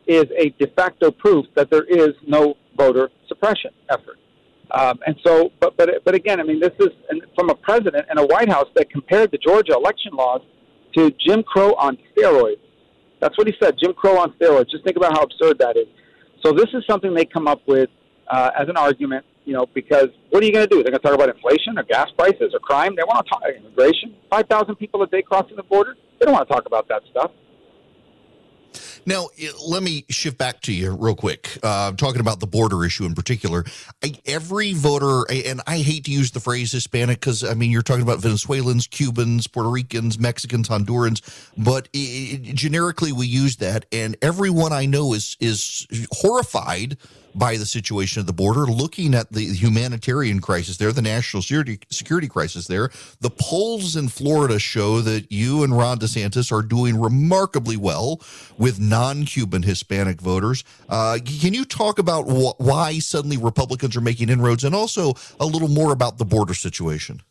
[0.08, 4.18] is a de facto proof that there is no voter suppression effort.
[4.72, 6.90] Um, and so, but, but, but again, I mean, this is
[7.36, 10.42] from a president and a White House that compared the Georgia election laws
[10.98, 12.60] to Jim Crow on steroids.
[13.22, 14.70] That's what he said, Jim Crow on steroids.
[14.70, 15.88] Just think about how absurd that is.
[16.44, 17.90] So this is something they come up with
[18.28, 20.84] uh, as an argument you know, because what are you going to do?
[20.84, 22.96] They're going to talk about inflation or gas prices or crime.
[22.96, 24.16] They want to talk about immigration.
[24.30, 25.96] Five thousand people a day crossing the border.
[26.20, 27.32] They don't want to talk about that stuff.
[29.06, 29.28] Now,
[29.68, 31.60] let me shift back to you real quick.
[31.62, 33.64] Uh, talking about the border issue in particular,
[34.04, 37.84] I, every voter, and I hate to use the phrase Hispanic because I mean you're
[37.84, 41.22] talking about Venezuelans, Cubans, Puerto Ricans, Mexicans, Hondurans,
[41.56, 46.98] but it, generically we use that, and everyone I know is is horrified
[47.36, 52.28] by the situation at the border, looking at the humanitarian crisis there, the national security,
[52.28, 52.90] crisis there.
[53.20, 58.22] The polls in Florida show that you and Ron DeSantis are doing remarkably well
[58.58, 60.64] with non Cuban Hispanic voters.
[60.88, 65.46] Uh, can you talk about wh- why suddenly Republicans are making inroads and also a
[65.46, 67.22] little more about the border situation?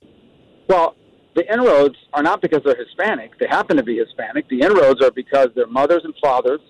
[0.69, 0.97] Well,
[1.35, 3.39] the inroads are not because they're Hispanic.
[3.39, 4.49] They happen to be Hispanic.
[4.49, 6.61] The inroads are because their mothers and fathers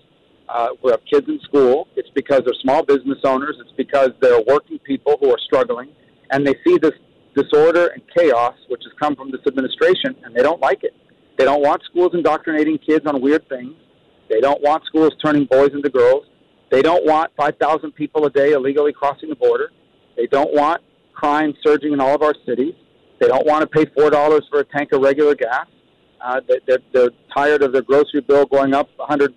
[0.49, 1.87] uh, who have kids in school.
[1.95, 3.55] It's because they're small business owners.
[3.59, 5.89] It's because they're working people who are struggling,
[6.31, 6.93] and they see this
[7.35, 10.95] disorder and chaos which has come from this administration, and they don't like it.
[11.37, 13.75] They don't want schools indoctrinating kids on weird things.
[14.29, 16.25] They don't want schools turning boys into girls.
[16.71, 19.71] They don't want 5,000 people a day illegally crossing the border.
[20.15, 20.81] They don't want
[21.13, 22.73] crime surging in all of our cities.
[23.19, 25.67] They don't want to pay $4 for a tank of regular gas.
[26.21, 29.31] Uh, they're, they're tired of their grocery bill going up 150%.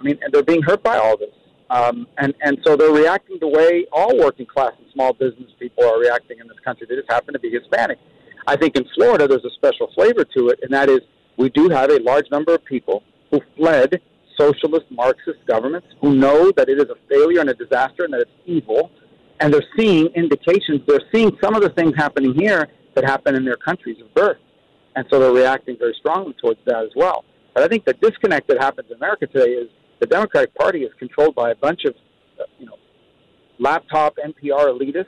[0.00, 1.34] I mean, and they're being hurt by all this.
[1.68, 5.84] Um, and, and so they're reacting the way all working class and small business people
[5.84, 6.86] are reacting in this country.
[6.88, 7.98] They just happen to be Hispanic.
[8.46, 11.00] I think in Florida there's a special flavor to it, and that is
[11.36, 14.00] we do have a large number of people who fled
[14.38, 18.22] socialist Marxist governments who know that it is a failure and a disaster and that
[18.22, 18.90] it's evil,
[19.38, 20.80] and they're seeing indications.
[20.88, 24.38] They're seeing some of the things happening here that happen in their countries of birth,
[24.96, 27.24] and so they're reacting very strongly towards that as well.
[27.54, 29.68] But I think the disconnect that happens in America today is
[30.00, 31.94] the Democratic Party is controlled by a bunch of,
[32.40, 32.76] uh, you know,
[33.58, 35.06] laptop NPR elitists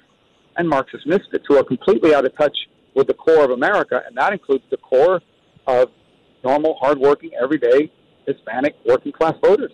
[0.56, 2.56] and Marxist misfits who are completely out of touch
[2.94, 5.20] with the core of America, and that includes the core
[5.66, 5.88] of
[6.44, 7.90] normal, hardworking, everyday
[8.26, 9.72] Hispanic working class voters.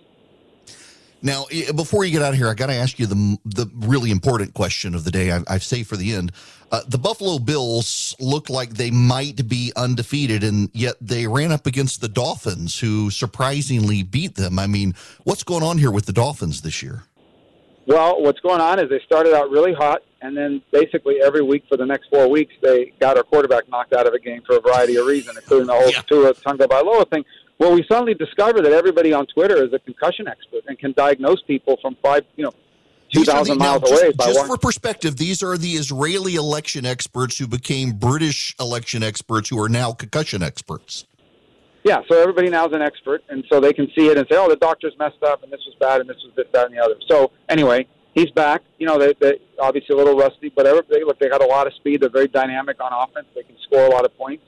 [1.21, 4.11] Now, before you get out of here, I got to ask you the the really
[4.11, 5.33] important question of the day.
[5.33, 6.33] I, I've saved for the end.
[6.71, 11.67] Uh, the Buffalo Bills look like they might be undefeated, and yet they ran up
[11.67, 14.59] against the Dolphins, who surprisingly beat them.
[14.59, 17.05] I mean, what's going on here with the Dolphins this year?
[17.87, 21.65] Well, what's going on is they started out really hot, and then basically every week
[21.71, 24.57] for the next four weeks, they got our quarterback knocked out of a game for
[24.57, 26.03] a variety of reasons, including the whole yeah.
[26.03, 27.25] Tua Tagovailoa thing.
[27.59, 31.43] Well, we suddenly discovered that everybody on Twitter is a concussion expert and can diagnose
[31.43, 32.53] people from five, you know,
[33.13, 34.13] 2,000 miles now, away.
[34.13, 39.49] Just, just for perspective, these are the Israeli election experts who became British election experts
[39.49, 41.07] who are now concussion experts.
[41.85, 44.37] Yeah, so everybody now is an expert, and so they can see it and say,
[44.37, 46.77] oh, the doctor's messed up, and this was bad, and this was this, that, and
[46.77, 46.97] the other.
[47.09, 48.63] So anyway, he's back.
[48.79, 51.67] You know, they, they obviously a little rusty, but they, look, they got a lot
[51.67, 52.03] of speed.
[52.03, 53.27] They're very dynamic on offense.
[53.35, 54.45] They can score a lot of points.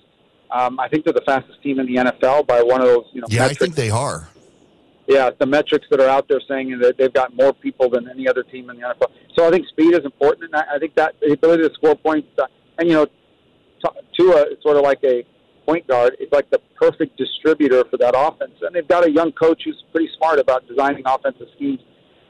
[0.52, 3.04] Um, I think they're the fastest team in the NFL by one of those.
[3.12, 3.62] You know, yeah, metrics.
[3.62, 4.28] I think they are.
[5.06, 8.28] yeah, the metrics that are out there saying that they've got more people than any
[8.28, 9.10] other team in the NFL.
[9.36, 11.94] So I think speed is important, and I, I think that the ability to score
[11.94, 12.46] points, uh,
[12.78, 13.06] and you know,
[14.16, 15.24] Tua is sort of like a
[15.66, 16.16] point guard.
[16.18, 19.82] It's like the perfect distributor for that offense, and they've got a young coach who's
[19.92, 21.80] pretty smart about designing offensive schemes.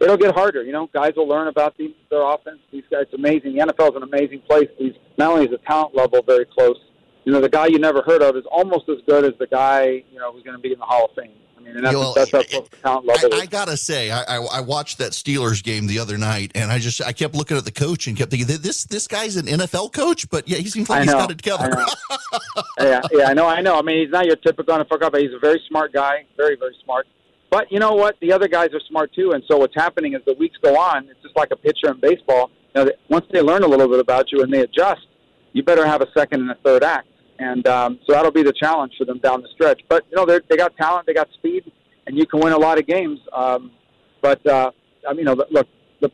[0.00, 0.88] It'll get harder, you know.
[0.94, 2.58] Guys will learn about the, their offense.
[2.72, 3.54] These guys, it's amazing.
[3.54, 4.68] The NFL is an amazing place.
[4.78, 6.78] These not only is the talent level very close.
[7.24, 10.02] You know, the guy you never heard of is almost as good as the guy
[10.10, 11.32] you know who's going to be in the Hall of Fame.
[11.60, 14.22] I mean, that's, well, that's, that's what the talent level I, I, gotta say, I,
[14.22, 17.56] I, I, watched that Steelers game the other night, and I just I kept looking
[17.56, 20.70] at the coach and kept thinking, this this guy's an NFL coach, but yeah, he
[20.70, 21.70] seems like he's got it together.
[22.80, 23.78] yeah, yeah, I know, I know.
[23.78, 26.56] I mean, he's not your typical NFL guy, but he's a very smart guy, very
[26.56, 27.06] very smart.
[27.50, 28.16] But you know what?
[28.20, 31.08] The other guys are smart too, and so what's happening is the weeks go on.
[31.08, 32.50] It's just like a pitcher in baseball.
[32.74, 35.06] You know, once they learn a little bit about you and they adjust,
[35.52, 37.08] you better have a second and a third act
[37.40, 39.80] and um, so that'll be the challenge for them down the stretch.
[39.88, 41.72] But you know, they they got talent, they got speed,
[42.06, 43.18] and you can win a lot of games.
[43.32, 43.72] Um,
[44.20, 44.70] but uh,
[45.08, 45.66] I mean, you know, look,
[46.00, 46.10] the,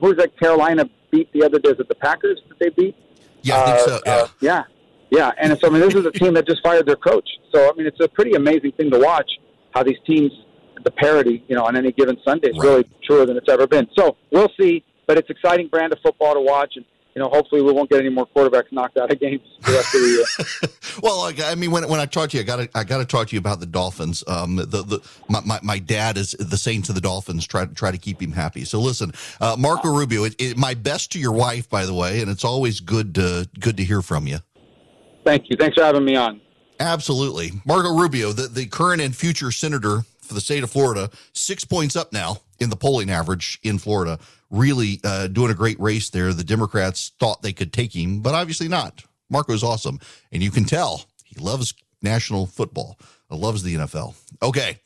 [0.00, 1.70] who's that Carolina beat the other day?
[1.70, 2.94] Is it the Packers that they beat?
[3.42, 3.96] Yeah, I think so.
[3.96, 4.12] Uh, yeah.
[4.12, 4.62] Uh, yeah,
[5.10, 5.30] yeah.
[5.38, 7.28] And so I mean, this is a team that just fired their coach.
[7.52, 9.30] So I mean, it's a pretty amazing thing to watch
[9.74, 10.30] how these teams,
[10.84, 12.64] the parity, you know, on any given Sunday is right.
[12.64, 13.88] really truer than it's ever been.
[13.98, 14.84] So we'll see.
[15.08, 16.84] But it's exciting brand of football to watch, and
[17.16, 19.94] you know, hopefully we won't get any more quarterbacks knocked out of games the rest
[19.94, 20.06] of the
[20.62, 21.00] year.
[21.02, 23.06] well, I mean, when, when I talk to you, I got to I got to
[23.06, 24.22] talk to you about the Dolphins.
[24.28, 25.00] Um, the the
[25.30, 27.46] my, my, my, dad is the Saints of the Dolphins.
[27.46, 28.66] Try to try to keep him happy.
[28.66, 32.20] So listen, uh, Marco Rubio, it, it, my best to your wife, by the way,
[32.20, 34.40] and it's always good to good to hear from you.
[35.24, 35.56] Thank you.
[35.56, 36.42] Thanks for having me on.
[36.78, 41.64] Absolutely, Marco Rubio, the the current and future senator for the state of Florida, six
[41.64, 44.18] points up now in the polling average in Florida
[44.50, 46.32] really uh, doing a great race there.
[46.32, 49.04] The Democrats thought they could take him, but obviously not.
[49.28, 49.98] Marco's awesome.
[50.32, 52.98] And you can tell he loves national football,
[53.30, 54.14] loves the NFL.
[54.42, 54.78] Okay.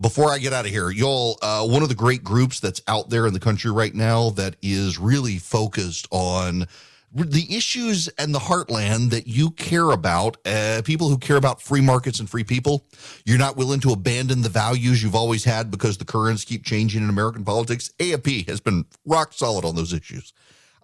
[0.00, 3.10] Before I get out of here, y'all, uh, one of the great groups that's out
[3.10, 6.66] there in the country right now that is really focused on
[7.12, 11.80] the issues and the heartland that you care about, uh, people who care about free
[11.80, 12.86] markets and free people.
[13.24, 17.02] You're not willing to abandon the values you've always had because the currents keep changing
[17.02, 17.90] in American politics.
[17.98, 20.32] AFP has been rock solid on those issues.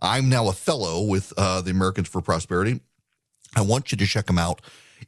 [0.00, 2.80] I'm now a fellow with uh, the Americans for Prosperity.
[3.56, 4.60] I want you to check them out.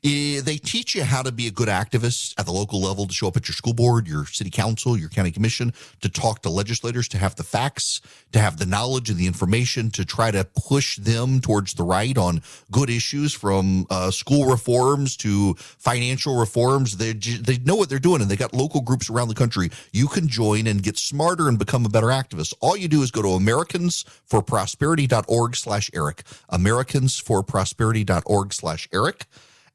[0.05, 3.13] Eh, they teach you how to be a good activist at the local level, to
[3.13, 6.51] show up at your school board, your city council, your county commission, to talk to
[6.51, 8.01] legislators, to have the facts,
[8.33, 12.17] to have the knowledge and the information, to try to push them towards the right
[12.19, 16.97] on good issues from uh, school reforms to financial reforms.
[16.97, 19.71] They, they know what they're doing and they got local groups around the country.
[19.93, 22.53] You can join and get smarter and become a better activist.
[22.61, 29.25] All you do is go to americansforprosperity.org slash Erick, americansforprosperity.org slash Erick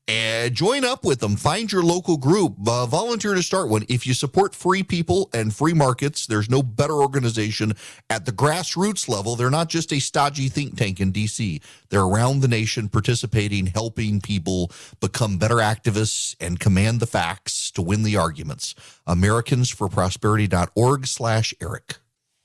[0.07, 1.35] and join up with them.
[1.35, 2.55] Find your local group.
[2.67, 3.85] Uh, volunteer to start one.
[3.87, 7.73] If you support free people and free markets, there's no better organization
[8.09, 9.35] at the grassroots level.
[9.35, 11.61] They're not just a stodgy think tank in DC.
[11.89, 17.81] They're around the nation participating, helping people become better activists and command the facts to
[17.81, 18.75] win the arguments.
[19.07, 21.97] Americansforprosperity.org slash Erick.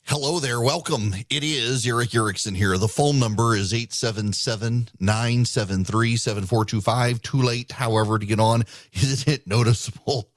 [0.08, 0.60] Hello there.
[0.60, 1.16] Welcome.
[1.28, 2.78] It is Erick Erickson here.
[2.78, 7.22] The phone number is 877 973 7425.
[7.22, 8.62] Too late, however, to get on.
[8.92, 10.30] Isn't it noticeable?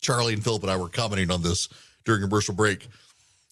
[0.00, 1.68] Charlie and Philip and I were commenting on this
[2.06, 2.88] during commercial break.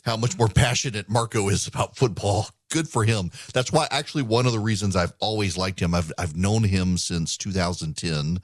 [0.03, 2.47] How much more passionate Marco is about football.
[2.71, 3.31] Good for him.
[3.53, 6.97] That's why, actually, one of the reasons I've always liked him, I've, I've known him
[6.97, 8.41] since 2010,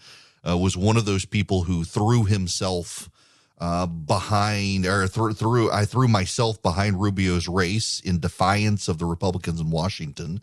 [0.46, 3.08] uh, was one of those people who threw himself
[3.60, 9.04] uh, behind or th- through I threw myself behind Rubio's race in defiance of the
[9.04, 10.40] Republicans in Washington.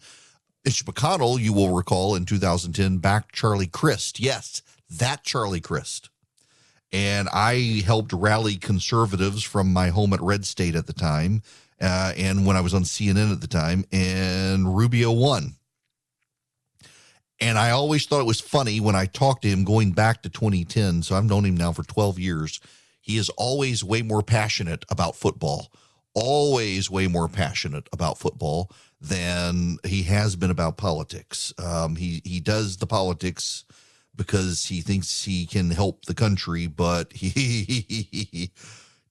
[0.65, 4.19] Mitch McConnell, you will recall in 2010, backed Charlie Crist.
[4.19, 6.09] Yes, that Charlie Crist.
[6.91, 11.41] And I helped rally conservatives from my home at Red State at the time,
[11.79, 15.55] uh, and when I was on CNN at the time, and Rubio won.
[17.39, 20.29] And I always thought it was funny when I talked to him going back to
[20.29, 21.03] 2010.
[21.03, 22.61] So I've known him now for 12 years
[23.05, 25.71] he is always way more passionate about football,
[26.15, 31.53] always way more passionate about football than he has been about politics.
[31.59, 33.63] Um, he he does the politics
[34.15, 37.29] because he thinks he can help the country, but he,
[37.89, 38.51] he,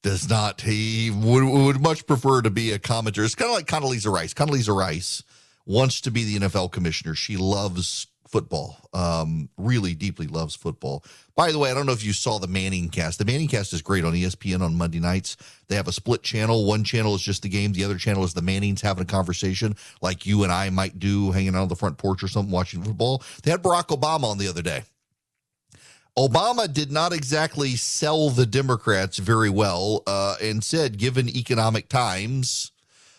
[0.03, 0.63] does not.
[0.63, 3.25] He would, would much prefer to be a commentator.
[3.25, 4.35] It's kind of like Condoleezza Rice.
[4.35, 5.23] Condoleezza Rice
[5.67, 7.15] wants to be the NFL commissioner.
[7.15, 8.77] She loves football.
[8.93, 11.05] Um, really deeply loves football.
[11.37, 13.21] By the way, I don't know if you saw the Manning cast.
[13.21, 15.37] The Manning cast is great on ESPN on Monday nights.
[15.69, 16.67] They have a split channel.
[16.67, 17.75] One channel is just the game.
[17.75, 21.31] The other channel is the Mannings having a conversation like you and I might do
[21.31, 23.23] hanging out on the front porch or something watching football.
[23.45, 24.83] They had Barack Obama on the other day.
[26.19, 32.73] Obama did not exactly sell the Democrats very well uh, and said, given economic times,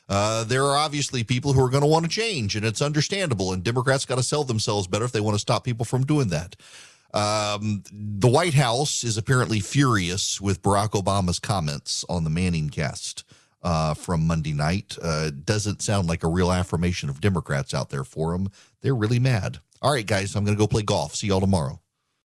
[0.08, 3.52] uh, there are obviously people who are going to want to change, and it's understandable.
[3.54, 6.30] And Democrats got to sell themselves better if they want to stop people from doing
[6.30, 6.56] that.
[7.14, 13.24] Um, the White House is apparently furious with Barack Obama's comments on the Manning cast
[13.64, 14.98] uh, from Monday night.
[15.02, 18.50] Uh, doesn't sound like a real affirmation of Democrats out there for him.
[18.82, 19.60] They're really mad.
[19.82, 21.16] All right, guys, I'm going to go play golf.
[21.16, 21.80] See y'all tomorrow.